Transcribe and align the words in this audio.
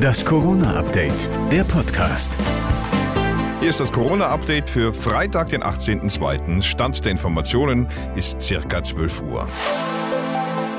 Das 0.00 0.24
Corona-Update, 0.24 1.28
der 1.50 1.64
Podcast. 1.64 2.36
Hier 3.60 3.70
ist 3.70 3.80
das 3.80 3.92
Corona-Update 3.92 4.68
für 4.68 4.92
Freitag, 4.92 5.48
den 5.50 5.62
18.02. 5.62 6.62
Stand 6.62 7.04
der 7.04 7.12
Informationen 7.12 7.88
ist 8.14 8.40
circa 8.42 8.82
12 8.82 9.22
Uhr. 9.22 9.48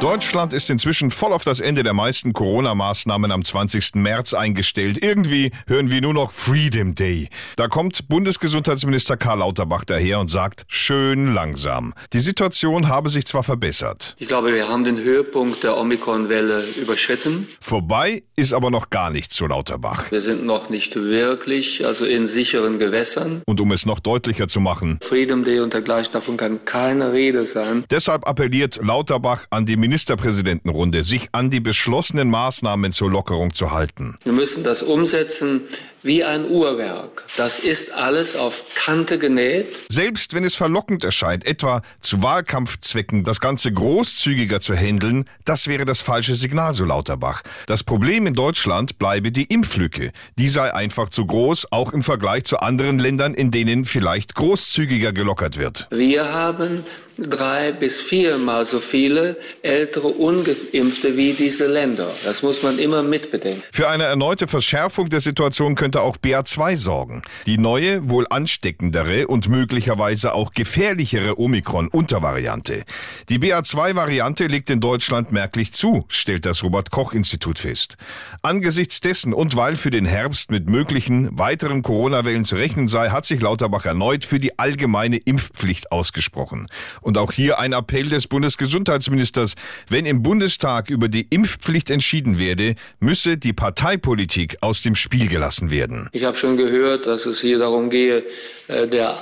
Deutschland 0.00 0.52
ist 0.52 0.68
inzwischen 0.68 1.10
voll 1.10 1.32
auf 1.32 1.42
das 1.42 1.58
Ende 1.58 1.82
der 1.82 1.94
meisten 1.94 2.34
Corona-Maßnahmen 2.34 3.32
am 3.32 3.42
20. 3.42 3.94
März 3.94 4.34
eingestellt. 4.34 5.02
Irgendwie 5.02 5.52
hören 5.66 5.90
wir 5.90 6.02
nur 6.02 6.12
noch 6.12 6.32
Freedom 6.32 6.94
Day. 6.94 7.30
Da 7.56 7.68
kommt 7.68 8.06
Bundesgesundheitsminister 8.06 9.16
Karl 9.16 9.38
Lauterbach 9.38 9.86
daher 9.86 10.20
und 10.20 10.28
sagt, 10.28 10.66
schön 10.68 11.32
langsam. 11.32 11.94
Die 12.12 12.20
Situation 12.20 12.88
habe 12.88 13.08
sich 13.08 13.24
zwar 13.24 13.42
verbessert. 13.42 14.16
Ich 14.18 14.28
glaube, 14.28 14.52
wir 14.52 14.68
haben 14.68 14.84
den 14.84 14.98
Höhepunkt 14.98 15.64
der 15.64 15.78
Omikron-Welle 15.78 16.62
überschritten. 16.78 17.48
Vorbei 17.62 18.22
ist 18.36 18.52
aber 18.52 18.70
noch 18.70 18.90
gar 18.90 19.08
nichts 19.08 19.34
zu 19.34 19.46
Lauterbach. 19.46 20.10
Wir 20.10 20.20
sind 20.20 20.44
noch 20.44 20.68
nicht 20.68 20.94
wirklich, 20.94 21.86
also 21.86 22.04
in 22.04 22.26
sicheren 22.26 22.78
Gewässern. 22.78 23.40
Und 23.46 23.62
um 23.62 23.72
es 23.72 23.86
noch 23.86 24.00
deutlicher 24.00 24.46
zu 24.46 24.60
machen, 24.60 24.98
Freedom 25.00 25.42
Day 25.42 25.60
und 25.60 25.72
dergleichen, 25.72 26.12
davon 26.12 26.36
kann 26.36 26.66
keine 26.66 27.14
Rede 27.14 27.44
sein. 27.44 27.86
Deshalb 27.90 28.28
appelliert 28.28 28.78
Lauterbach 28.82 29.46
an 29.48 29.64
die 29.64 29.85
Ministerpräsidentenrunde, 29.86 31.04
sich 31.04 31.28
an 31.30 31.48
die 31.48 31.60
beschlossenen 31.60 32.28
Maßnahmen 32.28 32.90
zur 32.90 33.08
Lockerung 33.08 33.54
zu 33.54 33.70
halten. 33.70 34.16
Wir 34.24 34.32
müssen 34.32 34.64
das 34.64 34.82
umsetzen 34.82 35.62
wie 36.06 36.22
ein 36.22 36.48
Uhrwerk. 36.48 37.24
Das 37.36 37.58
ist 37.58 37.92
alles 37.92 38.36
auf 38.36 38.64
Kante 38.74 39.18
genäht. 39.18 39.66
Selbst 39.88 40.34
wenn 40.34 40.44
es 40.44 40.54
verlockend 40.54 41.04
erscheint, 41.04 41.44
etwa 41.44 41.82
zu 42.00 42.22
Wahlkampfzwecken 42.22 43.24
das 43.24 43.40
Ganze 43.40 43.72
großzügiger 43.72 44.60
zu 44.60 44.74
handeln, 44.74 45.24
das 45.44 45.66
wäre 45.66 45.84
das 45.84 46.00
falsche 46.00 46.36
Signal, 46.36 46.74
so 46.74 46.84
Lauterbach. 46.84 47.42
Das 47.66 47.82
Problem 47.82 48.26
in 48.26 48.34
Deutschland 48.34 48.98
bleibe 48.98 49.32
die 49.32 49.44
Impflücke. 49.44 50.12
Die 50.38 50.48
sei 50.48 50.72
einfach 50.72 51.08
zu 51.08 51.26
groß, 51.26 51.72
auch 51.72 51.92
im 51.92 52.02
Vergleich 52.02 52.44
zu 52.44 52.58
anderen 52.58 52.98
Ländern, 52.98 53.34
in 53.34 53.50
denen 53.50 53.84
vielleicht 53.84 54.34
großzügiger 54.34 55.12
gelockert 55.12 55.58
wird. 55.58 55.88
Wir 55.90 56.32
haben 56.32 56.84
drei 57.18 57.72
bis 57.72 58.02
viermal 58.02 58.64
so 58.64 58.78
viele 58.78 59.36
ältere 59.62 60.08
Ungeimpfte 60.08 61.16
wie 61.16 61.32
diese 61.32 61.66
Länder. 61.66 62.10
Das 62.24 62.42
muss 62.42 62.62
man 62.62 62.78
immer 62.78 63.02
mitbedenken. 63.02 63.62
Für 63.72 63.88
eine 63.88 64.04
erneute 64.04 64.46
Verschärfung 64.46 65.08
der 65.08 65.20
Situation 65.20 65.74
könnte 65.74 65.95
auch 66.00 66.16
BA2 66.16 66.76
sorgen. 66.76 67.22
Die 67.46 67.58
neue, 67.58 68.10
wohl 68.10 68.26
ansteckendere 68.28 69.26
und 69.26 69.48
möglicherweise 69.48 70.32
auch 70.32 70.52
gefährlichere 70.52 71.38
Omikron-Untervariante. 71.38 72.84
Die 73.28 73.38
BA2-Variante 73.38 74.46
legt 74.46 74.70
in 74.70 74.80
Deutschland 74.80 75.32
merklich 75.32 75.72
zu, 75.72 76.04
stellt 76.08 76.46
das 76.46 76.62
Robert-Koch-Institut 76.62 77.58
fest. 77.58 77.96
Angesichts 78.42 79.00
dessen 79.00 79.32
und 79.32 79.56
weil 79.56 79.76
für 79.76 79.90
den 79.90 80.06
Herbst 80.06 80.50
mit 80.50 80.68
möglichen 80.68 81.38
weiteren 81.38 81.82
Corona-Wellen 81.82 82.44
zu 82.44 82.56
rechnen 82.56 82.88
sei, 82.88 83.10
hat 83.10 83.24
sich 83.24 83.40
Lauterbach 83.40 83.84
erneut 83.84 84.24
für 84.24 84.38
die 84.38 84.58
allgemeine 84.58 85.16
Impfpflicht 85.16 85.92
ausgesprochen. 85.92 86.66
Und 87.00 87.18
auch 87.18 87.32
hier 87.32 87.58
ein 87.58 87.72
Appell 87.72 88.08
des 88.08 88.28
Bundesgesundheitsministers. 88.28 89.54
Wenn 89.88 90.06
im 90.06 90.22
Bundestag 90.22 90.90
über 90.90 91.08
die 91.08 91.26
Impfpflicht 91.30 91.90
entschieden 91.90 92.38
werde, 92.38 92.74
müsse 93.00 93.36
die 93.36 93.52
Parteipolitik 93.52 94.56
aus 94.60 94.82
dem 94.82 94.94
Spiel 94.94 95.28
gelassen 95.28 95.70
werden. 95.70 95.75
Ich 96.12 96.24
habe 96.24 96.36
schon 96.36 96.56
gehört, 96.56 97.06
dass 97.06 97.26
es 97.26 97.40
hier 97.40 97.58
darum 97.58 97.90
gehe, 97.90 98.24
äh, 98.68 98.88
der 98.88 99.16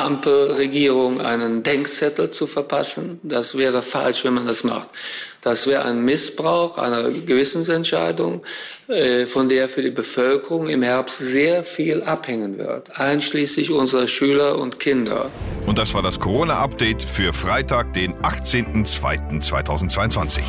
Ampelregierung 0.00 1.20
einen 1.20 1.62
Denkzettel 1.62 2.30
zu 2.30 2.46
verpassen. 2.46 3.20
Das 3.22 3.58
wäre 3.58 3.82
falsch, 3.82 4.24
wenn 4.24 4.32
man 4.34 4.46
das 4.46 4.62
macht. 4.64 4.88
Das 5.42 5.66
wäre 5.66 5.84
ein 5.84 6.02
Missbrauch 6.04 6.78
einer 6.78 7.10
Gewissensentscheidung, 7.10 8.42
äh, 8.88 9.26
von 9.26 9.48
der 9.48 9.68
für 9.68 9.82
die 9.82 9.90
Bevölkerung 9.90 10.68
im 10.68 10.82
Herbst 10.82 11.18
sehr 11.18 11.64
viel 11.64 12.02
abhängen 12.02 12.58
wird, 12.58 12.98
einschließlich 12.98 13.70
unserer 13.70 14.08
Schüler 14.08 14.58
und 14.58 14.78
Kinder. 14.78 15.30
Und 15.66 15.78
das 15.78 15.94
war 15.94 16.02
das 16.02 16.20
Corona-Update 16.20 17.02
für 17.02 17.32
Freitag, 17.32 17.94
den 17.94 18.14
18.02.2022. 18.16 20.42